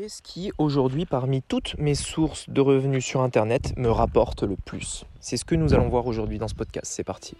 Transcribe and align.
Qu'est-ce 0.00 0.22
qui 0.22 0.52
aujourd'hui 0.58 1.06
parmi 1.06 1.42
toutes 1.42 1.74
mes 1.76 1.96
sources 1.96 2.48
de 2.48 2.60
revenus 2.60 3.04
sur 3.04 3.20
Internet 3.20 3.76
me 3.76 3.90
rapporte 3.90 4.44
le 4.44 4.54
plus 4.54 5.04
C'est 5.18 5.36
ce 5.36 5.44
que 5.44 5.56
nous 5.56 5.74
allons 5.74 5.88
voir 5.88 6.06
aujourd'hui 6.06 6.38
dans 6.38 6.46
ce 6.46 6.54
podcast. 6.54 6.92
C'est 6.94 7.02
parti. 7.02 7.34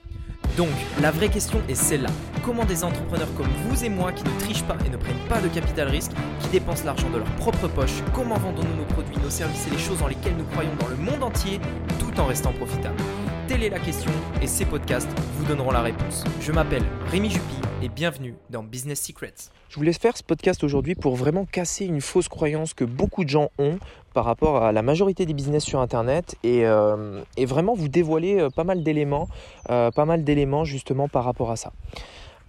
Donc, 0.57 0.67
la 1.01 1.13
vraie 1.13 1.29
question 1.29 1.61
est 1.69 1.77
celle-là. 1.77 2.11
Comment 2.45 2.65
des 2.65 2.83
entrepreneurs 2.83 3.33
comme 3.37 3.47
vous 3.47 3.85
et 3.85 3.89
moi 3.89 4.11
qui 4.11 4.25
ne 4.25 4.41
trichent 4.41 4.65
pas 4.65 4.77
et 4.85 4.89
ne 4.89 4.97
prennent 4.97 5.29
pas 5.29 5.41
de 5.41 5.47
capital 5.47 5.87
risque, 5.87 6.11
qui 6.41 6.49
dépensent 6.49 6.85
l'argent 6.85 7.09
de 7.11 7.19
leur 7.19 7.31
propre 7.37 7.69
poche, 7.69 8.03
comment 8.13 8.39
vendons-nous 8.39 8.75
nos 8.75 8.87
produits, 8.87 9.19
nos 9.23 9.31
services 9.31 9.69
et 9.69 9.71
les 9.71 9.79
choses 9.79 10.01
dans 10.01 10.09
lesquelles 10.09 10.37
nous 10.37 10.47
croyons 10.47 10.75
dans 10.81 10.89
le 10.89 10.97
monde 10.97 11.23
entier 11.23 11.61
tout 12.01 12.19
en 12.19 12.27
restant 12.27 12.53
profitables? 12.55 13.01
Telle 13.47 13.63
est 13.63 13.71
la 13.71 13.79
question 13.79 14.11
et 14.43 14.49
ces 14.49 14.65
podcasts 14.65 15.09
vous 15.37 15.45
donneront 15.45 15.71
la 15.71 15.83
réponse. 15.83 16.25
Je 16.41 16.51
m'appelle 16.51 16.83
Rémi 17.13 17.31
Jupy 17.31 17.68
et 17.81 17.89
bienvenue 17.89 18.35
dans 18.51 18.63
Business 18.63 19.01
Secrets. 19.01 19.35
Je 19.69 19.77
vous 19.77 19.83
laisse 19.83 19.99
faire 19.99 20.17
ce 20.17 20.23
podcast 20.23 20.65
aujourd'hui 20.65 20.95
pour 20.95 21.15
vraiment 21.15 21.45
casser 21.45 21.85
une 21.85 22.01
fausse 22.01 22.29
croyance 22.29 22.75
que 22.75 22.85
beaucoup 22.85 23.25
de 23.25 23.29
gens 23.29 23.51
ont 23.59 23.79
par 24.15 24.25
rapport 24.25 24.65
à 24.65 24.73
la 24.73 24.83
majorité 24.83 25.27
des 25.27 25.35
business 25.35 25.65
sur 25.65 25.81
Internet 25.81 26.35
et, 26.43 26.67
euh, 26.67 27.23
vraiment 27.39 27.75
vous 27.75 27.89
dévoiler 27.89 28.41
euh, 28.41 28.51
pas 28.51 28.65
mal 28.65 28.83
d'éléments, 28.83 29.29
euh, 29.71 29.91
pas 29.91 30.07
mal 30.07 30.25
d'éléments 30.25 30.65
justement 30.65 31.09
par 31.09 31.25
rapport 31.25 31.51
à 31.51 31.57
ça. 31.57 31.73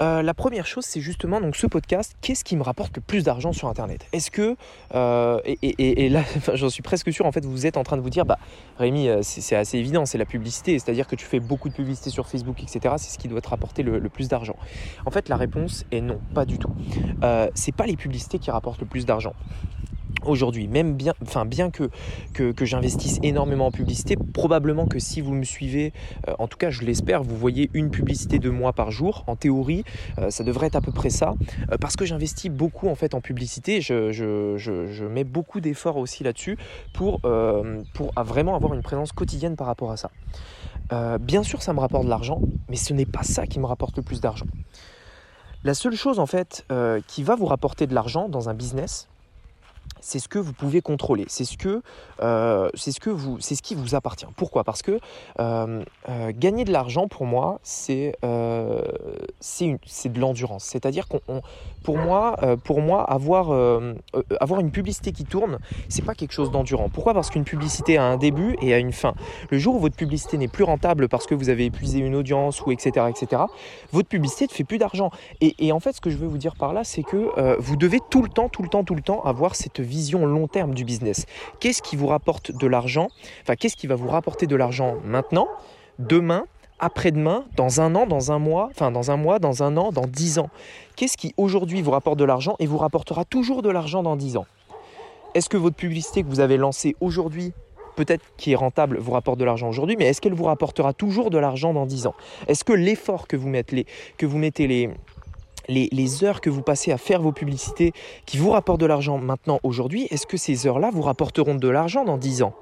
Euh, 0.02 0.22
la 0.22 0.34
première 0.34 0.66
chose, 0.66 0.86
c'est 0.86 1.02
justement 1.02 1.42
donc 1.42 1.56
ce 1.56 1.68
podcast. 1.68 2.16
Qu'est-ce 2.22 2.44
qui 2.44 2.56
me 2.56 2.64
rapporte 2.64 2.96
le 2.96 3.02
plus 3.02 3.24
d'argent 3.24 3.52
sur 3.52 3.68
Internet? 3.68 4.06
Est-ce 4.14 4.32
que 4.32 4.56
euh, 4.96 5.40
et, 5.46 6.10
là, 6.10 6.24
j'en 6.54 6.70
suis 6.70 6.82
presque 6.82 7.12
sûr. 7.12 7.26
En 7.26 7.32
fait, 7.32 7.46
vous 7.46 7.66
êtes 7.66 7.78
en 7.78 7.84
train 7.84 7.98
de 7.98 8.02
vous 8.02 8.10
dire, 8.10 8.26
bah 8.26 8.40
Rémi, 8.78 9.10
euh, 9.10 9.20
c'est 9.22 9.56
assez 9.56 9.78
évident, 9.78 10.06
c'est 10.06 10.18
la 10.18 10.26
publicité. 10.26 10.80
C'est-à-dire 10.80 11.08
que 11.08 11.16
tu 11.16 11.26
fais 11.26 11.40
beaucoup 11.40 11.70
de 11.70 11.74
publicité 11.74 12.10
sur 12.10 12.28
Facebook, 12.28 12.62
etc. 12.64 12.96
C'est 12.98 13.12
ce 13.12 13.18
qui 13.18 13.28
doit 13.28 13.42
te 13.42 13.50
rapporter 13.50 13.84
le, 13.84 14.10
plus 14.10 14.28
d'argent. 14.28 14.56
En 15.06 15.12
fait, 15.12 15.30
la 15.30 15.36
réponse 15.36 15.86
est 15.92 16.02
non, 16.02 16.20
pas 16.34 16.46
du 16.46 16.58
tout. 16.58 16.72
c'est 17.54 17.76
pas 17.76 17.86
les 17.86 17.96
publicités 17.96 18.40
qui 18.40 18.50
rapportent 18.50 18.80
le 18.80 18.88
plus 18.88 19.06
d'argent 19.06 19.34
aujourd'hui, 20.26 20.68
même 20.68 20.94
bien, 20.94 21.14
enfin 21.22 21.46
bien 21.46 21.70
que, 21.70 21.90
que, 22.34 22.66
j'investisse 22.66 23.20
énormément 23.24 23.68
en 23.68 23.72
publicité, 23.72 24.16
probablement 24.34 24.86
que 24.86 25.00
si 25.00 25.22
vous 25.22 25.34
me 25.34 25.44
suivez, 25.44 25.94
euh, 26.28 26.34
en 26.40 26.48
tout 26.48 26.58
cas 26.58 26.70
je 26.70 26.82
l'espère, 26.84 27.24
vous 27.24 27.36
voyez 27.36 27.70
une 27.74 27.90
publicité 27.90 28.40
de 28.40 28.50
moi 28.50 28.74
par 28.74 28.92
jour. 28.92 29.24
En 29.28 29.36
théorie, 29.36 29.84
euh, 30.18 30.30
ça 30.30 30.44
devrait 30.44 30.68
être 30.68 30.76
à 30.76 30.82
peu 30.82 30.92
près 30.92 31.10
ça, 31.10 31.34
euh, 31.72 31.78
parce 31.80 31.96
que 31.96 32.06
j'investis 32.06 32.52
beaucoup 32.52 32.88
en 32.88 32.96
fait 32.96 33.14
en 33.14 33.22
publicité. 33.22 33.82
Je, 33.82 34.12
je, 34.12 34.58
je, 34.58 35.04
mets 35.10 35.24
beaucoup 35.24 35.60
d'efforts 35.60 35.98
aussi 35.98 36.24
là-dessus 36.24 36.58
pour, 36.94 37.22
pour 37.22 38.12
vraiment 38.24 38.56
avoir 38.56 38.74
une 38.76 38.84
présence 38.84 39.12
quotidienne 39.12 39.56
par 39.56 39.66
rapport 39.66 39.92
à 39.92 39.98
ça. 39.98 40.12
bien 41.20 41.42
sûr, 41.42 41.64
ça 41.64 41.74
me 41.74 41.80
rapporte 41.80 42.06
de 42.06 42.10
l'argent, 42.10 42.42
mais 42.70 42.76
ce 42.76 42.94
n'est 42.94 43.08
pas 43.08 43.24
ça 43.24 43.48
qui 43.48 43.60
me 43.60 43.66
rapporte 43.66 43.98
le 43.98 44.04
plus 44.04 44.22
d'argent. 44.22 44.46
La 45.64 45.74
seule 45.74 45.96
chose 45.96 46.20
en 46.20 46.28
fait 46.28 46.66
qui 47.08 47.24
va 47.24 47.36
vous 47.36 47.48
rapporter 47.48 47.88
de 47.88 47.96
l'argent 47.96 48.30
dans 48.30 48.50
un 48.50 48.54
business, 48.54 49.08
c'est 50.02 50.20
ce 50.20 50.28
que 50.28 50.40
vous 50.40 50.54
pouvez 50.54 50.82
contrôler, 50.82 51.26
c'est 51.28 51.46
ce 51.46 51.58
que 51.58 51.82
euh, 52.22 52.70
c'est 52.74 52.92
ce 52.92 53.00
que 53.00 53.10
vous 53.10 53.38
c'est 53.40 53.56
ce 53.56 53.62
qui 53.62 53.76
vous 53.76 53.96
appartient. 53.96 54.26
Pourquoi? 54.36 54.64
Parce 54.64 54.82
que 54.82 55.00
euh, 55.40 55.84
euh, 56.10 56.32
gagner 56.36 56.66
de 56.66 56.72
l'argent 56.72 57.08
pour 57.08 57.26
moi 57.26 57.60
c'est 57.64 58.16
c'est 59.40 60.12
de 60.12 60.20
l'endurance. 60.20 60.64
C'est-à-dire 60.64 61.08
qu'on 61.08 61.42
pour 61.84 61.98
moi 61.98 62.36
pour 62.64 62.82
moi 62.82 63.04
avoir 63.04 63.52
avoir 64.40 64.60
une 64.60 64.72
publicité 64.72 65.12
qui 65.12 65.26
tourne 65.26 65.60
c'est 65.90 66.04
pas 66.04 66.16
quelque 66.16 66.34
chose 66.34 66.52
d'endurant. 66.52 66.90
Pourquoi? 66.90 67.14
Parce 67.14 67.30
qu'une 67.30 67.44
publicité 67.44 67.98
a 67.98 68.04
un 68.04 68.18
début 68.18 68.56
et 68.62 68.74
a 68.74 68.80
une 68.80 68.94
fin. 68.94 69.14
Le 69.50 69.58
jour 69.58 69.76
où 69.76 69.80
votre 69.80 69.96
publicité 69.96 70.38
n'est 70.38 70.48
plus 70.48 70.64
rentable 70.64 71.08
parce 71.10 71.26
que 71.26 71.36
vous 71.36 71.50
avez 71.50 71.66
épuisé 71.66 72.00
une 72.00 72.16
audience 72.16 72.62
ou 72.66 72.72
etc 72.72 73.08
etc 73.10 73.44
votre 73.92 74.08
publicité 74.08 74.46
ne 74.46 74.52
fait 74.52 74.64
plus 74.64 74.78
d'argent. 74.78 75.12
Et, 75.42 75.56
et, 75.60 75.72
en 75.72 75.80
fait 75.80 75.94
ce 75.94 76.02
que 76.02 76.10
je 76.10 76.18
veux 76.18 76.28
vous 76.28 76.38
dire 76.38 76.56
par 76.56 76.74
là 76.74 76.84
c'est 76.84 77.04
que 77.04 77.60
vous 77.60 77.76
devez 77.76 78.00
tout 78.10 78.22
le 78.22 78.30
temps 78.30 78.50
tout 78.50 78.64
le 78.64 78.70
temps 78.70 78.84
tout 78.84 78.96
le 78.96 79.02
temps 79.02 79.22
avoir 79.24 79.56
cette 79.56 79.79
vision 79.82 80.26
long 80.26 80.48
terme 80.48 80.74
du 80.74 80.86
business. 80.86 81.26
Qu'est-ce 81.60 81.82
qui 81.82 81.96
vous 81.96 82.08
rapporte 82.08 82.52
de 82.52 82.68
l'argent? 82.68 83.10
Enfin, 83.42 83.56
qu'est-ce 83.56 83.76
qui 83.76 83.88
va 83.88 83.96
vous 83.96 84.08
rapporter 84.08 84.48
de 84.48 84.56
l'argent 84.56 84.96
maintenant, 85.04 85.48
demain, 85.98 86.46
après-demain, 86.80 87.46
dans 87.56 87.82
un 87.82 87.96
an, 87.96 88.06
dans 88.06 88.32
un 88.32 88.40
mois, 88.40 88.70
enfin 88.72 88.92
dans 88.92 89.12
un 89.12 89.18
mois, 89.18 89.40
dans 89.40 89.64
un 89.64 89.78
an, 89.78 89.92
dans 89.92 90.06
dix 90.06 90.40
ans? 90.40 90.50
Qu'est-ce 90.96 91.18
qui 91.18 91.34
aujourd'hui 91.38 91.82
vous 91.82 91.92
rapporte 91.92 92.18
de 92.18 92.26
l'argent 92.26 92.56
et 92.60 92.68
vous 92.68 92.78
rapportera 92.78 93.26
toujours 93.26 93.62
de 93.62 93.70
l'argent 93.70 94.04
dans 94.04 94.16
dix 94.16 94.38
ans? 94.38 94.46
Est-ce 95.34 95.50
que 95.50 95.58
votre 95.58 95.76
publicité 95.76 96.24
que 96.24 96.28
vous 96.28 96.40
avez 96.40 96.58
lancée 96.58 96.96
aujourd'hui, 97.02 97.54
peut-être 97.96 98.24
qui 98.38 98.54
est 98.54 98.56
rentable, 98.56 98.98
vous 98.98 99.12
rapporte 99.12 99.38
de 99.38 99.46
l'argent 99.46 99.70
aujourd'hui, 99.70 99.96
mais 99.98 100.06
est-ce 100.06 100.22
qu'elle 100.22 100.34
vous 100.34 100.46
rapportera 100.46 100.94
toujours 100.94 101.30
de 101.30 101.38
l'argent 101.38 101.74
dans 101.74 101.86
dix 101.86 102.08
ans? 102.08 102.16
Est-ce 102.48 102.64
que 102.64 102.74
l'effort 102.74 103.28
que 103.28 103.36
vous 103.36 103.50
mettez, 103.50 103.86
que 104.18 104.26
vous 104.26 104.38
mettez 104.38 104.68
les, 104.68 104.90
les, 105.70 106.24
heures 106.24 106.42
que 106.42 106.50
vous 106.50 106.62
passez 106.62 106.92
à 106.92 106.98
faire 106.98 107.22
vos 107.22 107.32
publicités 107.32 107.94
qui 108.26 108.38
vous 108.38 108.52
rapportent 108.52 108.82
de 108.82 108.86
l'argent 108.86 109.18
maintenant, 109.18 109.60
aujourd'hui, 109.64 110.08
est-ce 110.10 110.26
que 110.26 110.38
ces 110.38 110.68
heures-là 110.68 110.90
vous 110.92 111.02
rapporteront 111.02 111.56
de 111.56 111.68
l'argent 111.68 112.04
dans 112.04 112.18
10 112.18 112.44
ans? 112.44 112.54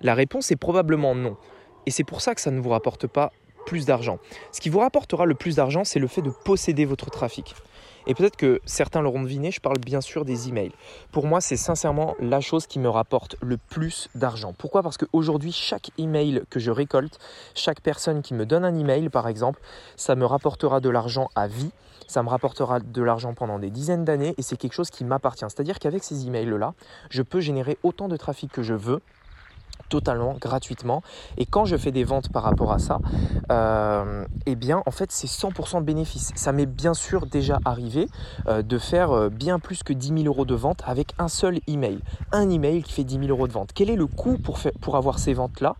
La 0.00 0.14
réponse 0.14 0.50
est 0.50 0.56
probablement 0.56 1.14
non. 1.14 1.36
Et 1.86 1.90
c'est 1.90 2.04
pour 2.04 2.20
ça 2.20 2.34
que 2.34 2.40
ça 2.40 2.50
ne 2.50 2.60
vous 2.60 2.70
rapporte 2.70 3.06
pas 3.06 3.32
plus 3.66 3.84
d'argent. 3.84 4.18
Ce 4.52 4.60
qui 4.60 4.68
vous 4.68 4.78
rapportera 4.78 5.26
le 5.26 5.34
plus 5.34 5.56
d'argent, 5.56 5.84
c'est 5.84 5.98
le 5.98 6.06
fait 6.06 6.22
de 6.22 6.30
posséder 6.30 6.84
votre 6.84 7.10
trafic. 7.10 7.54
Et 8.06 8.14
peut-être 8.14 8.36
que 8.36 8.60
certains 8.64 9.00
l'auront 9.00 9.22
deviné, 9.22 9.50
je 9.50 9.60
parle 9.60 9.78
bien 9.78 10.00
sûr 10.00 10.24
des 10.24 10.48
emails. 10.48 10.72
Pour 11.12 11.26
moi, 11.26 11.40
c'est 11.40 11.56
sincèrement 11.56 12.14
la 12.20 12.40
chose 12.40 12.66
qui 12.66 12.78
me 12.78 12.88
rapporte 12.88 13.36
le 13.42 13.56
plus 13.56 14.08
d'argent. 14.14 14.54
Pourquoi? 14.56 14.82
Parce 14.82 14.96
qu'aujourd'hui, 14.96 15.52
chaque 15.52 15.90
email 15.98 16.42
que 16.50 16.60
je 16.60 16.70
récolte, 16.70 17.18
chaque 17.54 17.80
personne 17.80 18.22
qui 18.22 18.34
me 18.34 18.46
donne 18.46 18.64
un 18.64 18.76
email, 18.78 19.08
par 19.08 19.28
exemple, 19.28 19.60
ça 19.96 20.14
me 20.14 20.24
rapportera 20.24 20.80
de 20.80 20.88
l'argent 20.88 21.28
à 21.34 21.46
vie 21.46 21.70
ça 22.10 22.24
me 22.24 22.28
rapportera 22.28 22.80
de 22.80 23.02
l'argent 23.02 23.34
pendant 23.34 23.60
des 23.60 23.70
dizaines 23.70 24.04
d'années 24.04 24.34
et 24.36 24.42
c'est 24.42 24.56
quelque 24.56 24.72
chose 24.72 24.90
qui 24.90 25.04
m'appartient. 25.04 25.44
C'est-à-dire 25.48 25.78
qu'avec 25.78 26.02
ces 26.02 26.26
emails-là, 26.26 26.74
je 27.08 27.22
peux 27.22 27.38
générer 27.38 27.78
autant 27.84 28.08
de 28.08 28.16
trafic 28.16 28.50
que 28.50 28.64
je 28.64 28.74
veux 28.74 29.00
totalement 29.88 30.34
gratuitement. 30.40 31.02
Et 31.36 31.44
quand 31.44 31.66
je 31.66 31.76
fais 31.76 31.90
des 31.90 32.04
ventes 32.04 32.30
par 32.30 32.44
rapport 32.44 32.72
à 32.72 32.78
ça 32.78 32.98
euh, 33.50 34.24
eh 34.46 34.54
bien 34.54 34.82
en 34.86 34.90
fait 34.90 35.12
c'est 35.12 35.26
100% 35.26 35.80
de 35.80 35.84
bénéfice. 35.84 36.30
Ça 36.34 36.52
m'est 36.52 36.66
bien 36.66 36.94
sûr 36.94 37.26
déjà 37.26 37.58
arrivé 37.64 38.06
euh, 38.46 38.62
de 38.62 38.78
faire 38.78 39.10
euh, 39.10 39.28
bien 39.28 39.58
plus 39.58 39.82
que 39.82 39.92
10 39.92 40.22
000 40.22 40.22
euros 40.24 40.44
de 40.44 40.54
vente 40.54 40.82
avec 40.86 41.12
un 41.18 41.28
seul 41.28 41.60
email. 41.66 42.00
Un 42.32 42.48
email 42.48 42.82
qui 42.82 42.92
fait 42.92 43.04
10 43.04 43.18
000 43.18 43.26
euros 43.28 43.48
de 43.48 43.52
vente. 43.52 43.70
Quel 43.74 43.90
est 43.90 43.96
le 43.96 44.06
coût 44.06 44.38
pour, 44.38 44.58
pour 44.80 44.96
avoir 44.96 45.18
ces 45.18 45.34
ventes 45.34 45.60
là 45.60 45.74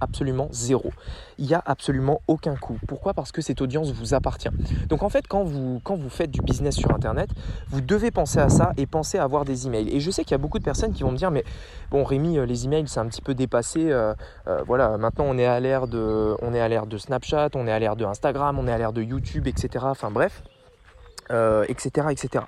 absolument 0.00 0.48
zéro. 0.50 0.92
Il 1.38 1.46
n'y 1.46 1.54
a 1.54 1.62
absolument 1.64 2.20
aucun 2.26 2.56
coût. 2.56 2.78
Pourquoi? 2.86 3.14
Parce 3.14 3.32
que 3.32 3.42
cette 3.42 3.60
audience 3.60 3.92
vous 3.92 4.14
appartient. 4.14 4.48
Donc 4.88 5.02
en 5.02 5.08
fait, 5.08 5.26
quand 5.28 5.44
vous, 5.44 5.80
faites 6.08 6.30
du 6.30 6.40
business 6.40 6.76
sur 6.76 6.92
Internet, 6.92 7.30
vous 7.68 7.80
devez 7.80 8.10
penser 8.10 8.38
à 8.38 8.48
ça 8.48 8.72
et 8.76 8.86
penser 8.86 9.18
à 9.18 9.24
avoir 9.24 9.44
des 9.44 9.66
emails. 9.66 9.88
Et 9.94 10.00
je 10.00 10.10
sais 10.10 10.24
qu'il 10.24 10.32
y 10.32 10.34
a 10.34 10.38
beaucoup 10.38 10.58
de 10.58 10.64
personnes 10.64 10.92
qui 10.92 11.02
vont 11.02 11.12
me 11.12 11.16
dire, 11.16 11.30
mais 11.30 11.44
bon 11.90 12.04
Rémi, 12.04 12.38
euh, 12.38 12.46
les 12.46 12.64
emails 12.64 12.88
c'est 12.88 13.00
un 13.00 13.06
petit 13.06 13.22
peu 13.22 13.34
dépassé. 13.34 13.90
Euh, 13.90 14.14
euh, 14.46 14.62
voilà, 14.66 14.96
maintenant 14.98 15.24
on 15.28 15.38
est 15.38 15.46
à 15.46 15.60
l'ère 15.60 15.86
de, 15.86 16.36
on 16.42 16.54
est 16.54 16.60
à 16.60 16.68
l'ère 16.68 16.86
de 16.86 16.98
Snapchat, 16.98 17.50
on 17.54 17.66
est 17.66 17.72
à 17.72 17.78
l'ère 17.78 17.96
de 17.96 18.04
Instagram, 18.04 18.58
on 18.58 18.66
est 18.66 18.72
à 18.72 18.78
l'ère 18.78 18.92
de 18.92 19.02
YouTube, 19.02 19.46
etc. 19.46 19.84
Enfin 19.88 20.10
bref, 20.10 20.42
etc., 21.68 22.08
etc. 22.10 22.44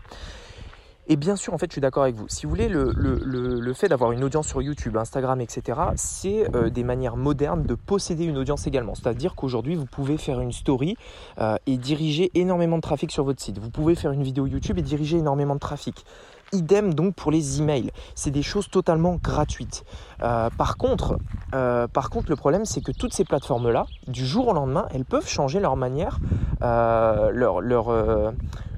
Et 1.10 1.16
bien 1.16 1.36
sûr, 1.36 1.54
en 1.54 1.58
fait, 1.58 1.66
je 1.70 1.72
suis 1.72 1.80
d'accord 1.80 2.02
avec 2.02 2.16
vous. 2.16 2.26
Si 2.28 2.44
vous 2.44 2.50
voulez, 2.50 2.69
le, 2.69 3.72
fait 3.72 3.88
d'avoir 3.88 4.12
une 4.12 4.24
audience 4.24 4.46
sur 4.46 4.60
YouTube, 4.60 4.96
Instagram, 4.96 5.41
etc., 5.41 5.80
c'est 5.96 6.54
euh, 6.54 6.69
des 6.69 6.84
manières 6.84 7.16
modernes 7.16 7.62
de 7.62 7.74
posséder 7.74 8.24
une 8.24 8.36
audience 8.36 8.66
également. 8.66 8.94
C'est-à-dire 8.94 9.34
qu'aujourd'hui, 9.34 9.74
vous 9.74 9.86
pouvez 9.86 10.19
faire 10.19 10.41
une 10.41 10.52
story 10.52 10.96
euh, 11.38 11.56
et 11.66 11.78
diriger 11.78 12.30
énormément 12.34 12.76
de 12.76 12.82
trafic 12.82 13.10
sur 13.10 13.24
votre 13.24 13.41
site. 13.41 13.58
Vous 13.58 13.70
pouvez 13.70 13.94
faire 13.94 14.12
une 14.12 14.22
vidéo 14.22 14.46
YouTube 14.46 14.78
et 14.78 14.82
diriger 14.82 15.19
énormément 15.19 15.54
de 15.54 15.60
trafic. 15.60 16.04
Idem 16.53 16.94
donc 16.94 17.14
pour 17.14 17.31
les 17.31 17.60
emails. 17.60 17.91
C'est 18.14 18.31
des 18.31 18.42
choses 18.42 18.69
totalement 18.69 19.19
gratuites. 19.22 19.84
Euh, 20.22 20.48
par, 20.56 20.76
contre, 20.76 21.19
par 21.50 22.10
contre, 22.10 22.31
le 22.31 22.36
problème, 22.36 22.64
c'est 22.64 22.81
que 22.81 22.92
toutes 22.92 23.12
ces 23.12 23.25
plateformes-là, 23.25 23.86
du 24.06 24.25
jour 24.25 24.48
au 24.48 24.53
lendemain, 24.53 24.87
elles 24.92 25.04
peuvent 25.04 25.28
changer 25.28 25.60
leur 25.60 25.76
manière, 25.76 26.19
leur, 26.60 27.60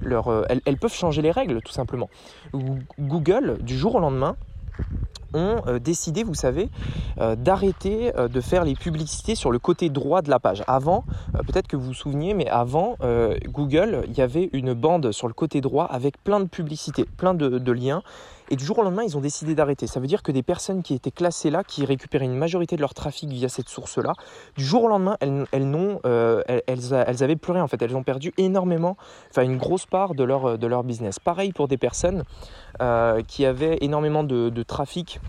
leur, 0.02 0.28
euh, 0.28 0.44
elles, 0.48 0.76
peuvent 0.76 0.94
changer 0.94 1.22
les 1.22 1.30
règles 1.30 1.60
tout 1.62 1.72
simplement. 1.72 2.08
Google, 2.98 3.58
du 3.62 3.76
jour 3.76 3.96
au 3.96 4.00
lendemain, 4.00 4.36
ont 5.34 5.62
euh, 5.66 5.78
décidé, 5.78 6.22
vous 6.22 6.34
savez, 6.34 6.68
euh, 7.20 7.36
d'arrêter 7.36 8.12
de 8.16 8.40
faire 8.40 8.64
les 8.64 8.74
publicités 8.74 9.34
sur 9.34 9.50
le 9.50 9.58
côté 9.58 9.88
droit 9.88 10.22
de 10.22 10.30
la 10.30 10.38
page. 10.38 10.62
Avant, 10.66 11.04
peut-être 11.46 11.66
que 11.66 11.76
vous 11.76 11.86
vous 11.86 11.94
souveniez, 11.94 12.34
mais 12.34 12.48
avant, 12.48 12.96
Google, 13.46 14.04
il 14.08 14.16
y 14.16 14.20
avait 14.20 14.50
une 14.52 14.74
bande 14.74 15.12
sur 15.12 15.28
le 15.28 15.34
côté 15.34 15.60
droit 15.60 15.84
avec 15.84 16.22
plein 16.22 16.40
de 16.40 16.48
publicités, 16.48 17.04
plein 17.04 17.34
de 17.34 17.72
liens 17.72 18.02
et 18.50 18.56
du 18.56 18.64
jour 18.64 18.78
au 18.78 18.82
lendemain, 18.82 19.02
ils 19.04 19.16
ont 19.16 19.20
décidé 19.20 19.54
d'arrêter. 19.54 19.86
Ça 19.86 20.00
veut 20.00 20.06
dire 20.06 20.22
que 20.22 20.32
des 20.32 20.42
personnes 20.42 20.82
qui 20.82 20.94
étaient 20.94 21.10
classées 21.10 21.50
là, 21.50 21.64
qui 21.64 21.84
récupéraient 21.84 22.24
une 22.24 22.36
majorité 22.36 22.76
de 22.76 22.80
leur 22.80 22.94
trafic 22.94 23.30
via 23.30 23.48
cette 23.48 23.68
source-là, 23.68 24.12
du 24.56 24.64
jour 24.64 24.84
au 24.84 24.88
lendemain, 24.88 25.16
elles, 25.20 25.46
elles 25.52 25.70
n'ont, 25.70 26.00
euh, 26.04 26.42
elles, 26.46 27.22
avaient 27.22 27.36
plus 27.36 27.52
rien 27.52 27.62
en 27.62 27.68
fait. 27.68 27.80
Elles 27.80 27.96
ont 27.96 28.02
perdu 28.02 28.32
énormément, 28.36 28.96
enfin 29.30 29.42
une 29.42 29.56
grosse 29.56 29.86
part 29.86 30.14
de 30.14 30.24
leur, 30.24 30.58
de 30.58 30.66
leur 30.66 30.84
business. 30.84 31.18
Pareil 31.18 31.52
pour 31.52 31.68
des 31.68 31.78
personnes 31.78 32.24
euh, 32.80 33.22
qui 33.22 33.44
avaient 33.44 33.78
énormément 33.80 34.24
de, 34.24 34.62
trafic 34.62 35.20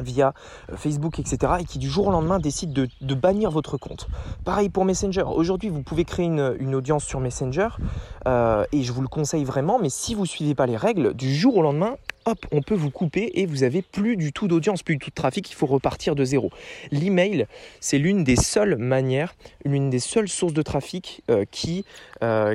via 0.00 0.34
euh, 0.70 0.76
Facebook, 0.76 1.18
etc. 1.18 1.54
et 1.60 1.64
qui 1.64 1.78
du 1.78 1.88
jour 1.88 2.08
au 2.08 2.10
lendemain 2.10 2.38
décide 2.38 2.72
de, 2.72 3.14
bannir 3.14 3.50
votre 3.50 3.76
compte. 3.78 4.08
Pareil 4.44 4.68
pour 4.68 4.84
Messenger. 4.84 5.22
Aujourd'hui, 5.22 5.68
vous 5.68 5.82
pouvez 5.82 6.04
créer 6.04 6.26
une, 6.26 6.74
audience 6.74 7.04
sur 7.04 7.20
Messenger 7.20 7.68
euh, 8.26 8.64
et 8.72 8.82
je 8.82 8.92
vous 8.92 9.02
le 9.02 9.08
conseille 9.08 9.44
vraiment, 9.44 9.78
mais 9.78 9.88
si 9.88 10.14
vous 10.14 10.22
ne 10.22 10.26
suivez 10.26 10.54
pas 10.54 10.66
les 10.66 10.76
règles, 10.76 11.14
du 11.14 11.32
jour 11.32 11.56
au 11.56 11.62
lendemain, 11.62 11.96
hop, 12.24 12.38
on 12.50 12.60
peut 12.60 12.74
vous 12.74 12.90
couper 12.90 13.30
et 13.34 13.46
vous 13.46 13.62
avez 13.62 13.82
plus 13.82 14.16
du 14.16 14.32
tout 14.32 14.48
d'audience, 14.48 14.82
plus 14.82 14.96
du 14.96 15.04
tout 15.04 15.10
de 15.10 15.14
trafic, 15.14 15.48
il 15.50 15.54
faut 15.54 15.66
repartir 15.66 16.16
de 16.16 16.24
zéro. 16.24 16.50
L'email, 16.90 17.46
c'est 17.80 17.98
l'une 17.98 18.24
des 18.24 18.36
seules 18.36 18.76
manières, 18.76 19.34
l'une 19.64 19.90
des 19.90 20.00
seules 20.00 20.28
sources 20.28 20.54
de 20.54 20.62
trafic 20.62 21.22
euh, 21.30 21.44
qui, 21.50 21.84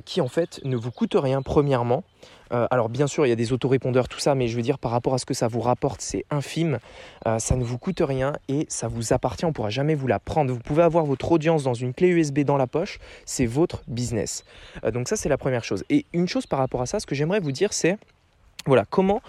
qui 0.05 0.21
en 0.21 0.27
fait 0.27 0.59
ne 0.65 0.75
vous 0.75 0.91
coûte 0.91 1.15
rien 1.15 1.41
premièrement. 1.41 2.03
Euh, 2.51 2.67
alors 2.71 2.89
bien 2.89 3.07
sûr, 3.07 3.25
il 3.25 3.29
y 3.29 3.31
a 3.31 3.35
des 3.35 3.53
autorépondeurs, 3.53 4.07
tout 4.07 4.19
ça, 4.19 4.35
mais 4.35 4.47
je 4.47 4.55
veux 4.55 4.61
dire 4.61 4.79
par 4.79 4.91
rapport 4.91 5.13
à 5.13 5.17
ce 5.17 5.25
que 5.25 5.33
ça 5.33 5.47
vous 5.47 5.61
rapporte, 5.61 6.01
c'est 6.01 6.25
infime. 6.29 6.79
Euh, 7.27 7.39
ça 7.39 7.55
ne 7.55 7.63
vous 7.63 7.77
coûte 7.77 8.01
rien 8.05 8.33
et 8.47 8.65
ça 8.69 8.87
vous 8.87 9.13
appartient. 9.13 9.45
On 9.45 9.49
ne 9.49 9.53
pourra 9.53 9.69
jamais 9.69 9.95
vous 9.95 10.07
la 10.07 10.19
prendre. 10.19 10.51
Vous 10.51 10.59
pouvez 10.59 10.83
avoir 10.83 11.05
votre 11.05 11.31
audience 11.31 11.63
dans 11.63 11.73
une 11.73 11.93
clé 11.93 12.07
USB 12.09 12.39
dans 12.39 12.57
la 12.57 12.67
poche. 12.67 12.99
C'est 13.25 13.45
votre 13.45 13.81
business. 13.87 14.43
Euh, 14.83 14.91
donc 14.91 15.07
ça, 15.07 15.15
c'est 15.15 15.29
la 15.29 15.37
première 15.37 15.63
chose. 15.63 15.83
Et 15.89 16.05
une 16.13 16.27
chose 16.27 16.45
par 16.45 16.59
rapport 16.59 16.81
à 16.81 16.85
ça, 16.85 16.99
ce 16.99 17.05
que 17.05 17.15
j'aimerais 17.15 17.39
vous 17.39 17.51
dire, 17.51 17.73
c'est 17.73 17.97
voilà, 18.65 18.85
comment 18.89 19.21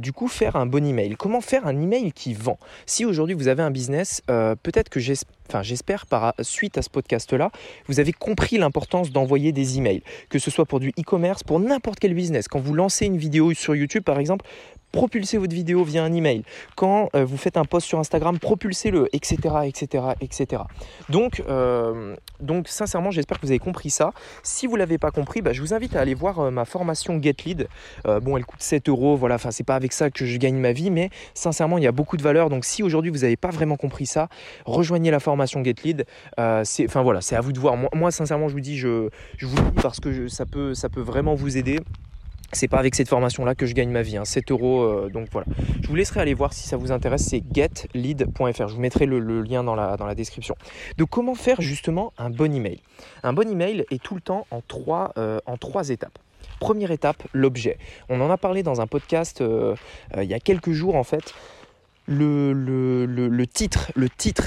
du 0.00 0.12
coup 0.12 0.28
faire 0.28 0.56
un 0.56 0.66
bon 0.66 0.84
email? 0.86 1.16
Comment 1.16 1.40
faire 1.40 1.66
un 1.66 1.80
email 1.80 2.12
qui 2.12 2.34
vend? 2.34 2.58
Si 2.86 3.04
aujourd'hui 3.04 3.34
vous 3.34 3.48
avez 3.48 3.62
un 3.62 3.70
business, 3.70 4.22
peut-être 4.26 4.88
que 4.88 5.00
j'espère 5.00 5.32
j'espère 5.62 6.06
suite 6.40 6.78
à 6.78 6.82
ce 6.82 6.88
podcast-là, 6.88 7.50
vous 7.86 8.00
avez 8.00 8.12
compris 8.12 8.56
l'importance 8.56 9.10
d'envoyer 9.10 9.52
des 9.52 9.76
emails, 9.76 10.02
que 10.30 10.38
ce 10.38 10.50
soit 10.50 10.64
pour 10.64 10.80
du 10.80 10.88
e-commerce, 10.98 11.42
pour 11.42 11.60
n'importe 11.60 11.98
quel 11.98 12.14
business. 12.14 12.48
Quand 12.48 12.60
vous 12.60 12.72
lancez 12.72 13.06
une 13.06 13.18
vidéo 13.18 13.52
sur 13.52 13.74
YouTube 13.76 14.04
par 14.04 14.18
exemple, 14.18 14.46
propulsez 14.94 15.38
votre 15.38 15.54
vidéo 15.54 15.82
via 15.82 16.04
un 16.04 16.12
email. 16.12 16.44
Quand 16.76 17.10
euh, 17.14 17.24
vous 17.24 17.36
faites 17.36 17.56
un 17.56 17.64
post 17.64 17.86
sur 17.86 17.98
Instagram, 17.98 18.38
propulsez-le, 18.38 19.08
etc., 19.12 19.36
etc., 19.64 20.04
etc. 20.20 20.62
Donc, 21.08 21.42
euh, 21.48 22.14
donc 22.40 22.68
sincèrement, 22.68 23.10
j'espère 23.10 23.40
que 23.40 23.46
vous 23.46 23.50
avez 23.50 23.58
compris 23.58 23.90
ça. 23.90 24.12
Si 24.44 24.66
vous 24.68 24.76
l'avez 24.76 24.98
pas 24.98 25.10
compris, 25.10 25.42
bah, 25.42 25.52
je 25.52 25.60
vous 25.60 25.74
invite 25.74 25.96
à 25.96 26.00
aller 26.00 26.14
voir 26.14 26.38
euh, 26.38 26.50
ma 26.50 26.64
formation 26.64 27.20
Get 27.20 27.36
Lead. 27.44 27.68
bon, 28.22 28.36
elle 28.36 28.44
coûte 28.46 28.62
7 28.62 28.88
euros, 28.88 29.16
voilà. 29.16 29.34
Enfin, 29.34 29.50
c'est 29.50 29.64
pas 29.64 29.74
avec 29.74 29.92
ça 29.92 30.10
que 30.10 30.24
je 30.24 30.38
gagne 30.38 30.56
ma 30.56 30.72
vie, 30.72 30.90
mais 30.90 31.10
sincèrement, 31.34 31.76
il 31.78 31.84
y 31.84 31.88
a 31.88 31.92
beaucoup 31.92 32.16
de 32.16 32.22
valeur. 32.22 32.48
Donc, 32.48 32.64
si 32.64 32.82
aujourd'hui 32.82 33.10
vous 33.10 33.18
n'avez 33.18 33.36
pas 33.36 33.50
vraiment 33.50 33.76
compris 33.76 34.06
ça, 34.06 34.28
rejoignez 34.64 35.10
la 35.10 35.20
formation 35.20 35.64
Get 35.64 35.74
Lead. 35.84 36.06
c'est, 36.64 36.86
enfin 36.86 37.02
voilà, 37.02 37.20
c'est 37.20 37.34
à 37.34 37.40
vous 37.40 37.52
de 37.52 37.58
voir. 37.58 37.76
Moi, 37.92 38.10
sincèrement, 38.12 38.48
je 38.48 38.54
vous 38.54 38.60
dis, 38.60 38.78
je, 38.78 39.08
vous 39.42 39.56
le 39.56 39.70
dis 39.70 39.82
parce 39.82 39.98
que 39.98 40.28
ça 40.28 40.46
peut, 40.46 40.74
ça 40.74 40.88
peut 40.88 41.00
vraiment 41.00 41.34
vous 41.34 41.56
aider 41.56 41.80
c'est 42.52 42.68
pas 42.68 42.78
avec 42.78 42.94
cette 42.94 43.08
formation 43.08 43.44
là 43.44 43.54
que 43.54 43.66
je 43.66 43.74
gagne 43.74 43.90
ma 43.90 44.02
vie, 44.02 44.18
7 44.22 44.44
hein. 44.50 44.54
euros. 44.54 44.82
Euh, 44.82 45.10
donc 45.10 45.28
voilà. 45.32 45.46
Je 45.82 45.88
vous 45.88 45.94
laisserai 45.94 46.20
aller 46.20 46.34
voir 46.34 46.52
si 46.52 46.66
ça 46.68 46.76
vous 46.76 46.92
intéresse. 46.92 47.26
C'est 47.28 47.42
getlead.fr. 47.52 48.68
Je 48.68 48.74
vous 48.74 48.80
mettrai 48.80 49.06
le, 49.06 49.18
lien 49.42 49.64
dans 49.64 49.74
la, 49.74 50.14
description. 50.14 50.54
De 50.96 51.04
comment 51.04 51.34
faire 51.34 51.60
justement 51.60 52.12
un 52.18 52.30
bon 52.30 52.54
email? 52.54 52.80
Un 53.22 53.32
bon 53.32 53.50
email 53.50 53.84
est 53.90 54.02
tout 54.02 54.14
le 54.14 54.20
temps 54.20 54.46
en 54.50 54.60
trois, 54.60 55.12
euh, 55.18 55.38
en 55.46 55.56
trois 55.56 55.88
étapes. 55.90 56.18
Première 56.60 56.92
étape, 56.92 57.22
l'objet. 57.32 57.78
On 58.08 58.20
en 58.20 58.30
a 58.30 58.36
parlé 58.36 58.62
dans 58.62 58.80
un 58.80 58.86
podcast 58.86 59.40
euh, 59.40 59.74
il 60.16 60.24
y 60.24 60.34
a 60.34 60.40
quelques 60.40 60.70
jours 60.70 60.94
en 60.94 61.04
fait 61.04 61.34
le, 62.06 63.44
titre, 63.46 63.92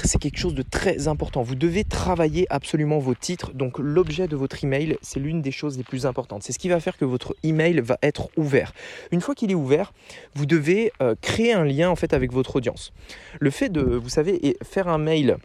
c'est 0.04 0.18
quelque 0.18 0.38
chose 0.38 0.54
de 0.54 0.62
très 0.62 1.08
important. 1.08 1.42
Vous 1.42 1.54
devez 1.54 1.84
travailler 1.84 2.46
absolument 2.50 2.98
vos 2.98 3.14
titres. 3.14 3.52
Donc 3.52 3.78
l'objet 3.78 4.28
de 4.28 4.36
votre 4.36 4.62
email, 4.64 4.98
c'est 5.02 5.20
l'une 5.20 5.42
des 5.42 5.50
choses 5.50 5.76
les 5.76 5.84
plus 5.84 6.06
importantes. 6.06 6.42
C'est 6.42 6.52
ce 6.52 6.58
qui 6.58 6.68
va 6.68 6.80
faire 6.80 6.96
que 6.96 7.04
votre 7.04 7.34
email 7.42 7.80
va 7.80 7.98
être 8.02 8.28
ouvert. 8.36 8.72
Une 9.10 9.20
fois 9.20 9.34
qu'il 9.34 9.50
est 9.50 9.56
ouvert, 9.56 9.92
vous 10.34 10.46
devez 10.46 10.92
euh, 11.02 11.14
créer 11.20 11.52
un 11.52 11.64
lien 11.64 11.90
en 11.90 11.96
fait 11.96 12.12
avec 12.12 12.32
votre 12.32 12.56
audience. 12.56 12.92
Le 13.40 13.50
fait 13.50 13.68
de, 13.68 13.80
vous 13.80 14.08
savez, 14.08 14.56
faire 14.62 14.88
un 14.88 14.98
mail 14.98 15.38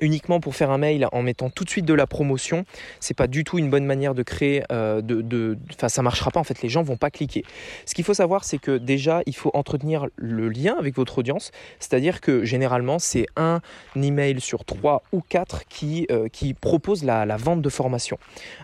uniquement 0.00 0.40
pour 0.40 0.54
faire 0.54 0.70
un 0.70 0.78
mail 0.78 1.06
en 1.12 1.22
mettant 1.22 1.50
tout 1.50 1.64
de 1.64 1.70
suite 1.70 1.84
de 1.84 1.94
la 1.94 2.06
promotion, 2.06 2.64
c'est 3.00 3.14
pas 3.14 3.26
du 3.26 3.44
tout 3.44 3.58
une 3.58 3.70
bonne 3.70 3.84
manière 3.84 4.14
de 4.14 4.22
créer. 4.22 4.62
Euh, 4.72 5.00
de, 5.00 5.58
enfin, 5.74 5.88
ça 5.88 6.02
marchera 6.02 6.30
pas 6.30 6.40
en 6.40 6.44
fait. 6.44 6.62
Les 6.62 6.68
gens 6.68 6.82
vont 6.82 6.96
pas 6.96 7.10
cliquer. 7.10 7.44
Ce 7.84 7.94
qu'il 7.94 8.04
faut 8.04 8.14
savoir, 8.14 8.44
c'est 8.44 8.58
que 8.58 8.78
déjà, 8.78 9.22
il 9.26 9.34
faut 9.34 9.50
entretenir 9.54 10.06
le 10.16 10.48
lien 10.48 10.76
avec 10.78 10.96
votre 10.96 11.18
audience. 11.18 11.50
C'est-à-dire 11.78 12.20
que 12.20 12.44
généralement, 12.44 12.98
c'est 12.98 13.26
un 13.36 13.60
email 13.94 14.40
sur 14.40 14.64
trois 14.64 15.02
ou 15.12 15.20
quatre 15.20 15.64
qui 15.68 16.06
euh, 16.10 16.28
propose 16.60 17.04
la, 17.04 17.24
vente 17.36 17.62
de 17.62 17.68
formation. 17.68 18.18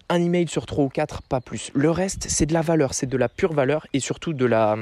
Un 0.09 0.23
email 0.23 0.49
sur 0.49 0.67
trois 0.67 0.85
ou 0.85 0.89
quatre, 0.89 1.23
pas 1.23 1.41
plus. 1.41 1.71
Le 1.75 1.91
reste, 1.91 2.27
c'est 2.29 2.47
de 2.47 2.55
la 2.55 2.63
valeur, 2.63 2.95
c'est 2.95 3.07
de 3.07 3.17
la 3.17 3.29
pure 3.29 3.53
valeur 3.53 3.87
et 3.93 4.01
surtout 4.01 4.33
de 4.33 4.47
la 4.47 4.77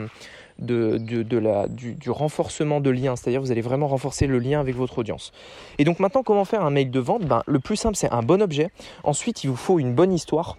de, 0.61 1.39
la, 1.39 1.67
du, 1.69 2.11
renforcement 2.11 2.81
de 2.81 2.91
lien, 2.91 3.17
c'est-à-dire 3.17 3.41
vous 3.41 3.51
allez 3.51 3.61
vraiment 3.61 3.89
renforcer 3.89 4.27
le 4.27 4.39
lien 4.39 4.61
avec 4.61 4.77
votre 4.77 4.99
audience. 4.99 5.33
Et 5.79 5.85
donc 5.85 6.01
maintenant, 6.01 6.23
comment 6.23 6.45
faire 6.45 6.63
un 6.65 6.71
mail 6.71 6.91
de 6.91 7.01
vente? 7.01 7.23
Ben, 7.25 7.43
Le 7.47 7.59
plus 7.59 7.77
simple, 7.77 7.97
c'est 7.97 8.11
un 8.11 8.23
bon 8.23 8.43
objet. 8.43 8.71
Ensuite, 9.05 9.45
il 9.45 9.51
vous 9.51 9.57
faut 9.57 9.79
une 9.79 9.95
bonne 9.95 10.13
histoire. 10.13 10.57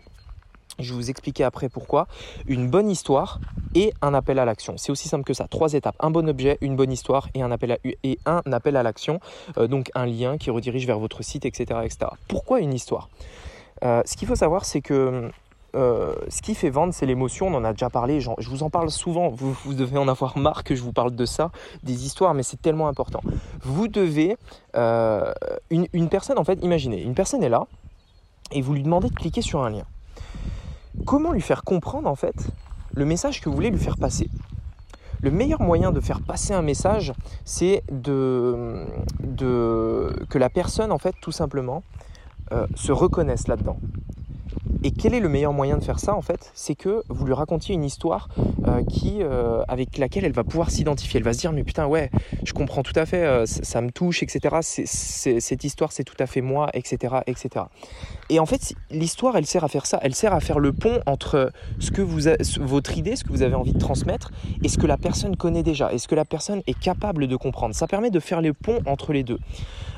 Je 0.80 0.92
vais 0.92 0.96
vous 0.96 1.10
expliquer 1.10 1.44
après 1.44 1.70
pourquoi. 1.70 2.08
Une 2.48 2.70
bonne 2.70 2.90
histoire 2.90 3.40
et 3.76 3.94
un 4.02 4.14
appel 4.14 4.40
à 4.40 4.46
l'action. 4.46 4.78
C'est 4.78 4.92
aussi 4.92 5.08
simple 5.08 5.24
que 5.24 5.34
ça. 5.34 5.48
Trois 5.48 5.74
étapes. 5.74 5.96
Un 6.00 6.12
bon 6.12 6.28
objet, 6.28 6.58
une 6.62 6.76
bonne 6.76 6.92
histoire 6.92 7.30
et 7.34 7.42
un 7.42 7.52
appel 7.52 7.74
à, 7.74 7.78
et 7.84 8.20
un 8.26 8.42
appel 8.52 8.76
à 8.76 8.84
l'action. 8.84 9.20
Euh, 9.58 9.68
donc 9.68 9.92
un 9.94 10.06
lien 10.06 10.38
qui 10.38 10.50
redirige 10.50 10.88
vers 10.88 11.00
votre 11.00 11.24
site, 11.24 11.46
etc. 11.46 11.82
etc. 11.84 12.12
Pourquoi 12.28 12.60
une 12.62 12.74
histoire? 12.74 13.10
Euh, 13.84 14.02
Ce 14.06 14.16
qu'il 14.18 14.28
faut 14.28 14.36
savoir, 14.36 14.66
c'est 14.66 14.82
que 14.82 15.30
euh, 15.76 16.14
ce 16.28 16.42
qui 16.42 16.56
fait 16.56 16.70
vendre, 16.70 16.94
c'est 16.94 17.06
l'émotion. 17.06 17.48
On 17.48 17.54
en 17.54 17.64
a 17.64 17.72
déjà 17.72 17.90
parlé. 17.90 18.20
je 18.20 18.50
vous 18.50 18.64
en 18.64 18.70
parle 18.70 18.90
souvent. 18.90 19.30
Vous, 19.30 19.74
devez 19.74 19.98
en 19.98 20.08
avoir 20.08 20.38
marre 20.38 20.64
que 20.64 20.76
je 20.76 20.82
vous 20.82 20.92
parle 20.92 21.16
de 21.16 21.26
ça, 21.26 21.52
des 21.84 22.06
histoires, 22.06 22.34
mais 22.34 22.44
c'est 22.44 22.62
tellement 22.62 22.88
important. 22.88 23.22
Vous 23.62 23.88
devez. 23.88 24.38
Euh, 24.76 25.34
une, 25.70 26.10
personne, 26.10 26.38
en 26.38 26.44
fait, 26.44 26.60
imaginez, 26.62 27.02
une 27.02 27.14
personne 27.14 27.44
est 27.44 27.50
là 27.50 27.68
et 28.52 28.62
vous 28.62 28.74
lui 28.74 28.84
demandez 28.84 29.10
de 29.10 29.16
cliquer 29.16 29.42
sur 29.42 29.64
un 29.64 29.70
lien. 29.70 29.86
Comment 31.06 31.32
lui 31.32 31.42
faire 31.42 31.64
comprendre, 31.64 32.10
en 32.10 32.16
fait, 32.16 32.36
le 32.94 33.06
message 33.06 33.42
que 33.42 33.50
vous 33.50 33.56
voulez 33.56 33.70
lui 33.70 33.80
faire 33.80 33.98
passer? 33.98 34.30
Le 35.22 35.30
meilleur 35.30 35.62
moyen 35.62 35.92
de 35.92 36.00
faire 36.00 36.22
passer 36.22 36.54
un 36.54 36.64
message, 36.64 37.14
c'est 37.46 37.84
de, 37.92 38.86
que 40.30 40.38
la 40.38 40.50
personne, 40.50 40.92
en 40.92 40.98
fait, 40.98 41.16
tout 41.22 41.32
simplement, 41.32 41.84
euh, 42.52 42.66
se 42.76 42.92
reconnaisse 42.92 43.48
là-dedans. 43.48 43.78
Et 44.84 44.92
quel 44.92 45.14
est 45.14 45.20
le 45.20 45.30
meilleur 45.30 45.54
moyen 45.54 45.78
de 45.78 45.84
faire 45.84 46.00
ça 46.00 46.16
en 46.16 46.22
fait? 46.22 46.52
C'est 46.56 46.74
que 46.74 47.04
vous 47.08 47.26
lui 47.26 47.34
racontiez 47.34 47.76
une 47.76 47.84
histoire 47.84 48.30
euh, 48.68 48.84
qui, 48.84 49.18
euh, 49.22 49.62
avec 49.68 50.00
laquelle 50.00 50.26
elle 50.26 50.32
va 50.32 50.44
pouvoir 50.44 50.72
s'identifier. 50.72 51.20
Elle 51.20 51.24
va 51.24 51.34
se 51.34 51.40
dire 51.40 51.52
mais 51.52 51.64
putain 51.64 51.86
ouais, 51.86 52.10
je 52.44 52.54
comprends 52.54 52.82
tout 52.82 52.94
à 52.96 53.06
fait, 53.06 53.24
euh, 53.24 53.46
ça, 53.46 53.82
me 53.82 53.92
touche, 53.92 54.24
etc. 54.24 54.58
cette 54.62 55.64
histoire 55.64 55.92
c'est 55.92 56.04
tout 56.04 56.16
à 56.20 56.26
fait 56.26 56.42
moi, 56.42 56.70
etc., 56.74 57.18
etc. 57.28 57.66
Et 58.30 58.40
en 58.40 58.48
fait 58.48 58.74
l'histoire 58.90 59.38
elle 59.38 59.46
sert 59.46 59.64
à 59.64 59.68
faire 59.68 59.86
ça. 59.86 60.00
Elle 60.02 60.16
sert 60.16 60.34
à 60.34 60.40
faire 60.40 60.58
le 60.58 60.74
pont 60.74 61.00
entre 61.06 61.52
votre 62.60 62.98
idée, 62.98 63.16
ce 63.16 63.24
que 63.24 63.30
vous 63.30 63.44
avez 63.44 63.56
envie 63.56 63.74
de 63.74 63.80
transmettre, 63.80 64.32
et 64.64 64.68
ce 64.68 64.80
que 64.80 64.88
la 64.88 64.98
personne 64.98 65.36
connaît 65.36 65.64
déjà, 65.64 65.94
et 65.94 66.00
ce 66.00 66.08
que 66.08 66.16
la 66.16 66.26
personne 66.26 66.64
est 66.66 66.80
capable 66.80 67.28
de 67.28 67.36
comprendre. 67.36 67.76
Ça 67.76 67.88
permet 67.88 68.10
de 68.10 68.20
faire 68.20 68.42
le 68.42 68.54
pont 68.54 68.80
entre 68.88 69.14
les 69.14 69.24
deux. 69.24 69.40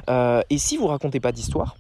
et 0.10 0.58
si 0.58 0.76
vous 0.76 0.88
racontez 0.88 1.22
pas 1.22 1.32
d'histoire, 1.32 1.76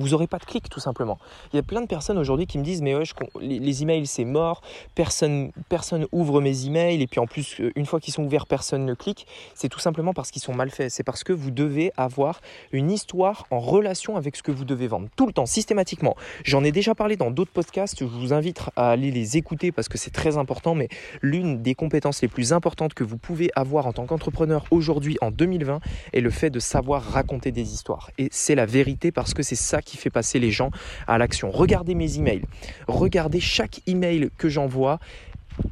vous 0.00 0.10
n'aurez 0.10 0.26
pas 0.26 0.38
de 0.38 0.44
clic 0.44 0.68
tout 0.68 0.80
simplement. 0.80 1.18
Il 1.52 1.56
y 1.56 1.58
a 1.58 1.62
plein 1.62 1.80
de 1.80 1.86
personnes 1.86 2.18
aujourd'hui 2.18 2.46
qui 2.46 2.58
me 2.58 2.64
disent 2.64 2.82
mais 2.82 2.94
ouais, 2.94 3.04
les, 3.40 3.82
emails 3.82 4.06
c'est 4.06 4.24
mort, 4.24 4.62
personne 4.94 5.52
personne 5.68 6.06
ouvre 6.12 6.40
mes 6.40 6.66
emails 6.66 7.02
et 7.02 7.06
puis 7.06 7.20
en 7.20 7.26
plus 7.26 7.60
euh, 7.60 7.70
une 7.76 7.86
fois 7.86 8.00
qu'ils 8.00 8.14
sont 8.14 8.24
ouverts 8.24 8.46
personne 8.46 8.84
ne 8.84 8.94
clique. 8.94 9.26
C'est 9.54 9.68
tout 9.68 9.78
simplement 9.78 10.12
parce 10.12 10.30
qu'ils 10.30 10.42
sont 10.42 10.54
mal 10.54 10.70
faits. 10.70 10.90
C'est 10.90 11.04
parce 11.04 11.24
que 11.24 11.32
vous 11.32 11.50
devez 11.50 11.92
avoir 11.96 12.40
une 12.72 12.90
histoire 12.90 13.46
en 13.50 13.60
relation 13.60 14.16
avec 14.16 14.36
ce 14.36 14.42
que 14.42 14.52
vous 14.52 14.64
devez 14.64 14.86
vendre 14.86 15.08
tout 15.16 15.26
le 15.26 15.32
temps, 15.32 15.46
systématiquement. 15.46 16.16
J'en 16.44 16.64
ai 16.64 16.72
déjà 16.72 16.94
parlé 16.94 17.16
dans 17.16 17.30
d'autres 17.30 17.52
podcasts. 17.52 17.98
Je 18.00 18.04
vous 18.04 18.32
invite 18.32 18.60
à 18.76 18.90
aller 18.90 19.10
les 19.10 19.36
écouter 19.36 19.72
parce 19.72 19.88
que 19.88 19.98
c'est 19.98 20.10
très 20.10 20.36
important. 20.36 20.74
Mais 20.74 20.88
l'une 21.22 21.62
des 21.62 21.74
compétences 21.74 22.22
les 22.22 22.28
plus 22.28 22.52
importantes 22.52 22.94
que 22.94 23.04
vous 23.04 23.18
pouvez 23.18 23.50
avoir 23.54 23.86
en 23.86 23.92
tant 23.92 24.06
qu'entrepreneur 24.06 24.64
aujourd'hui 24.70 25.16
en 25.20 25.30
2020 25.30 25.80
est 26.12 26.20
le 26.20 26.30
fait 26.30 26.50
de 26.50 26.58
savoir 26.58 27.02
raconter 27.02 27.52
des 27.52 27.72
histoires. 27.72 28.10
Et 28.18 28.28
c'est 28.30 28.54
la 28.54 28.66
vérité 28.66 29.12
parce 29.12 29.34
que 29.34 29.42
c'est 29.42 29.56
ça 29.56 29.82
qui 29.82 29.89
fait 29.96 30.10
passer 30.10 30.38
les 30.38 30.50
gens 30.50 30.70
à 31.06 31.18
l'action. 31.18 31.50
Regardez 31.50 31.94
mes 31.94 32.18
emails. 32.18 32.42
Regardez 32.88 33.40
chaque 33.40 33.80
email 33.86 34.30
que 34.36 34.48
j'envoie. 34.48 34.98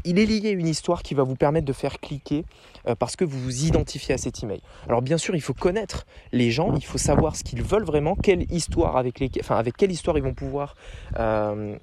Il 0.05 0.19
est 0.19 0.27
lié 0.27 0.49
à 0.49 0.53
une 0.53 0.67
histoire 0.67 1.03
qui 1.03 1.15
va 1.15 1.23
vous 1.23 1.37
permettre 1.37 1.67
de 1.67 1.73
faire 1.73 1.99
cliquer 2.01 2.45
euh, 2.87 2.95
parce 2.95 3.17
que 3.17 3.25
vous 3.25 3.39
vous 3.39 3.65
identifiez 3.65 4.15
à 4.15 4.19
cet 4.19 4.43
email. 4.43 4.61
Alors 4.87 5.03
bien 5.03 5.19
sûr, 5.19 5.35
il 5.35 5.41
faut 5.41 5.55
connaître 5.55 6.07
les 6.33 6.51
gens, 6.51 6.75
il 6.75 6.85
faut 6.85 6.99
savoir 6.99 7.37
ce 7.37 7.45
qu'ils 7.45 7.63
veulent 7.63 7.85
vraiment, 7.85 8.15
quelle 8.15 8.51
histoire 8.53 8.97
avec, 8.97 9.21
les, 9.21 9.31
enfin, 9.41 9.57
avec 9.57 9.77
quelle 9.77 9.93
histoire 9.93 10.19
ils 10.19 10.25
vont 10.25 10.35
pouvoir 10.35 10.75
euh, 11.19 11.77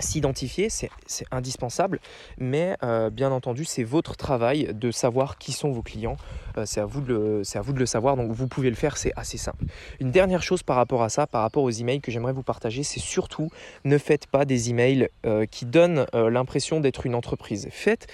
S'identifier, 0.00 0.68
c'est 0.70 0.90
indispensable, 1.30 2.00
mais 2.38 2.76
euh, 2.82 3.10
bien 3.10 3.30
entendu, 3.30 3.66
c'est 3.66 3.84
votre 3.84 4.16
travail 4.16 4.70
de 4.72 4.90
savoir 4.90 5.36
qui 5.36 5.52
sont 5.52 5.70
vos 5.70 5.82
clients. 5.82 6.16
Euh, 6.56 6.64
c'est 6.64 6.80
à, 6.80 6.86
vous 6.86 7.02
de 7.02 7.42
le, 7.78 7.86
savoir, 7.86 8.16
donc 8.16 8.32
vous 8.32 8.48
pouvez 8.48 8.70
le 8.70 8.76
faire, 8.76 8.96
c'est 8.96 9.12
assez 9.16 9.36
simple. 9.36 9.64
Une 10.00 10.10
dernière 10.10 10.42
chose 10.42 10.62
par 10.62 10.76
rapport 10.76 11.02
à 11.02 11.10
ça, 11.10 11.26
par 11.26 11.42
rapport 11.42 11.62
aux 11.62 11.70
emails 11.70 12.00
que 12.00 12.10
j'aimerais 12.10 12.32
vous 12.32 12.42
partager, 12.42 12.84
c'est 12.84 13.00
surtout 13.00 13.50
ne 13.84 13.98
faites 13.98 14.26
pas 14.26 14.46
des 14.46 14.70
emails 14.70 15.08
euh, 15.26 15.44
qui 15.44 15.66
donnent 15.66 16.06
l'impression 16.14 16.80
d'être 16.80 17.04
une 17.04 17.14
entreprise. 17.14 17.68
Faites 17.70 18.06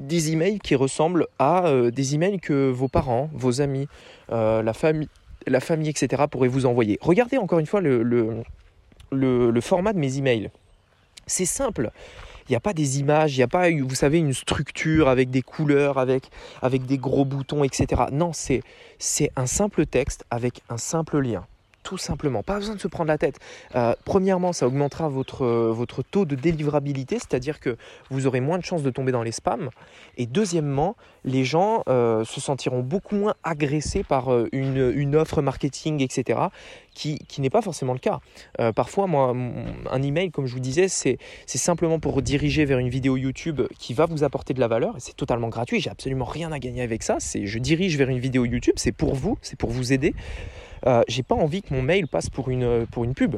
des 0.00 0.30
emails 0.30 0.58
qui 0.58 0.74
ressemblent 0.74 1.26
à 1.38 1.72
des 1.90 2.14
emails 2.14 2.38
que 2.38 2.70
vos 2.70 2.88
parents, 2.88 3.30
vos 3.32 3.60
amis, 3.60 3.88
la, 4.28 4.72
famille, 4.72 5.08
la 5.46 5.60
famille, 5.60 5.88
etc. 5.88 6.24
pourraient 6.30 6.48
vous 6.48 6.66
envoyer. 6.66 6.98
Regardez 7.00 7.38
encore 7.38 7.58
une 7.58 7.66
fois 7.66 7.80
le, 7.80 8.02
le, 8.02 9.50
le 9.50 9.60
format 9.60 9.92
de 9.92 9.98
mes 9.98 10.18
emails. 10.18 10.50
C'est 11.28 11.46
simple. 11.46 11.90
Il 12.48 12.52
n'y 12.52 12.56
a 12.56 12.60
pas 12.60 12.72
des 12.72 12.98
images, 12.98 13.34
il 13.34 13.38
n'y 13.38 13.44
a 13.44 13.48
pas, 13.48 13.70
vous 13.70 13.94
savez, 13.94 14.18
une 14.18 14.32
structure 14.32 15.08
avec 15.08 15.30
des 15.30 15.42
couleurs, 15.42 15.98
avec, 15.98 16.30
avec 16.62 16.86
des 16.86 16.96
gros 16.96 17.26
boutons, 17.26 17.62
etc. 17.62 18.04
Non, 18.10 18.32
c'est 18.32 18.62
un 19.36 19.46
simple 19.46 19.86
texte 19.86 20.24
avec 20.30 20.62
un 20.70 20.78
simple 20.78 21.20
lien 21.20 21.46
tout 21.88 21.96
simplement. 21.96 22.42
Pas 22.42 22.56
besoin 22.56 22.74
de 22.74 22.80
se 22.80 22.86
prendre 22.86 23.08
la 23.08 23.16
tête. 23.16 23.38
Euh, 23.74 23.94
premièrement, 24.04 24.52
ça 24.52 24.66
augmentera 24.66 25.08
votre, 25.08 25.46
votre 25.46 26.02
taux 26.02 26.26
de 26.26 26.34
délivrabilité, 26.34 27.16
c'est-à-dire 27.18 27.60
que 27.60 27.78
vous 28.10 28.26
aurez 28.26 28.40
moins 28.40 28.58
de 28.58 28.64
chances 28.64 28.82
de 28.82 28.90
tomber 28.90 29.10
dans 29.10 29.22
les 29.22 29.32
spams. 29.32 29.70
Et 30.18 30.26
deuxièmement, 30.26 30.96
les 31.24 31.44
gens 31.44 31.84
euh, 31.88 32.26
se 32.26 32.42
sentiront 32.42 32.80
beaucoup 32.80 33.14
moins 33.14 33.36
agressés 33.42 34.04
par 34.04 34.30
euh, 34.30 34.50
une, 34.52 34.92
une, 34.94 35.16
offre 35.16 35.40
marketing, 35.40 36.02
etc., 36.02 36.38
qui, 36.92 37.20
qui 37.26 37.40
n'est 37.40 37.48
pas 37.48 37.62
forcément 37.62 37.94
le 37.94 38.00
cas. 38.00 38.18
parfois, 38.74 39.06
moi, 39.06 39.32
un 39.90 40.02
email, 40.02 40.32
comme 40.32 40.46
je 40.46 40.52
vous 40.52 40.60
disais, 40.60 40.88
c'est 40.88 41.18
simplement 41.46 42.00
pour 42.00 42.20
diriger 42.22 42.64
vers 42.64 42.80
une 42.80 42.88
vidéo 42.88 43.16
YouTube 43.16 43.62
qui 43.78 43.94
va 43.94 44.04
vous 44.06 44.24
apporter 44.24 44.52
de 44.52 44.58
la 44.58 44.66
valeur, 44.66 44.96
c'est 44.98 45.16
totalement 45.16 45.48
gratuit, 45.48 45.80
j'ai 45.80 45.90
absolument 45.90 46.24
rien 46.24 46.50
à 46.50 46.58
gagner 46.58 46.82
avec 46.82 47.04
ça, 47.04 47.18
je 47.20 47.58
dirige 47.60 47.96
vers 47.96 48.08
une 48.08 48.18
vidéo 48.18 48.44
YouTube, 48.44 48.74
c'est 48.76 48.90
pour 48.90 49.14
vous, 49.14 49.38
c'est 49.42 49.56
pour 49.56 49.70
vous 49.70 49.92
aider. 49.92 50.12
Euh, 50.86 51.02
j'ai 51.08 51.22
pas 51.22 51.34
envie 51.34 51.62
que 51.62 51.74
mon 51.74 51.82
mail 51.82 52.06
passe 52.06 52.30
pour 52.30 52.50
une, 52.50 52.86
pour 52.86 53.04
une 53.04 53.14
pub. 53.14 53.36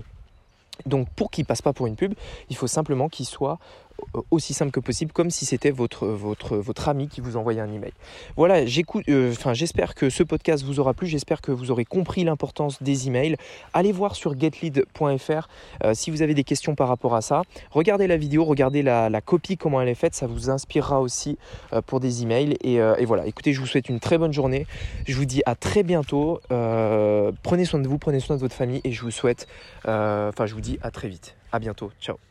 Donc 0.86 1.08
pour 1.10 1.30
qu'il 1.30 1.44
passe 1.44 1.62
pas 1.62 1.72
pour 1.72 1.86
une 1.86 1.96
pub, 1.96 2.14
il 2.48 2.56
faut 2.56 2.66
simplement 2.66 3.08
qu'il 3.08 3.26
soit 3.26 3.58
euh, 3.58 3.89
aussi 4.30 4.54
simple 4.54 4.70
que 4.70 4.80
possible, 4.80 5.12
comme 5.12 5.30
si 5.30 5.46
c'était 5.46 5.70
votre, 5.70 6.06
votre, 6.06 6.56
votre 6.56 6.88
ami 6.88 7.08
qui 7.08 7.20
vous 7.20 7.36
envoyait 7.36 7.60
un 7.60 7.72
email. 7.72 7.92
Voilà, 8.36 8.66
j'écoute, 8.66 9.04
euh, 9.08 9.32
enfin, 9.32 9.54
j'espère 9.54 9.94
que 9.94 10.10
ce 10.10 10.22
podcast 10.22 10.64
vous 10.64 10.80
aura 10.80 10.94
plu, 10.94 11.06
j'espère 11.06 11.40
que 11.40 11.52
vous 11.52 11.70
aurez 11.70 11.84
compris 11.84 12.24
l'importance 12.24 12.82
des 12.82 13.08
emails. 13.08 13.36
Allez 13.72 13.92
voir 13.92 14.16
sur 14.16 14.38
getlead.fr 14.38 15.48
euh, 15.84 15.94
si 15.94 16.10
vous 16.10 16.22
avez 16.22 16.34
des 16.34 16.44
questions 16.44 16.74
par 16.74 16.88
rapport 16.88 17.14
à 17.14 17.20
ça. 17.20 17.42
Regardez 17.70 18.06
la 18.06 18.16
vidéo, 18.16 18.44
regardez 18.44 18.82
la, 18.82 19.20
copie, 19.20 19.56
comment 19.56 19.80
elle 19.80 19.88
est 19.88 19.94
faite, 19.94 20.14
ça 20.14 20.26
vous 20.26 20.50
inspirera 20.50 21.00
aussi 21.00 21.36
pour 21.86 22.00
des 22.00 22.22
emails. 22.22 22.56
Et, 22.62 22.76
et, 22.76 23.04
voilà, 23.04 23.26
écoutez, 23.26 23.52
je 23.52 23.60
vous 23.60 23.66
souhaite 23.66 23.88
une 23.88 24.00
très 24.00 24.18
bonne 24.18 24.32
journée. 24.32 24.66
Je 25.06 25.14
vous 25.14 25.26
dis 25.26 25.42
à 25.46 25.54
très 25.54 25.82
bientôt. 25.82 26.40
prenez 26.48 27.64
soin 27.64 27.80
de 27.80 27.88
vous, 27.88 27.98
prenez 27.98 28.20
soin 28.20 28.36
de 28.36 28.40
votre 28.40 28.54
famille 28.54 28.80
et 28.84 28.92
je 28.92 29.02
vous 29.02 29.10
souhaite, 29.10 29.46
enfin, 29.84 30.46
je 30.46 30.54
vous 30.54 30.60
dis 30.60 30.78
à 30.82 30.90
très 30.90 31.08
vite. 31.08 31.36
À 31.52 31.58
bientôt. 31.58 31.90
Ciao. 32.00 32.29